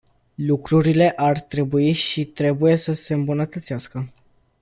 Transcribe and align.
Lucrurile 0.37 1.09
ar 1.15 1.39
trebui 1.39 1.91
și 1.91 2.25
trebuie 2.25 2.75
să 2.75 2.93
se 2.93 3.13
îmbunătățească. 3.13 4.07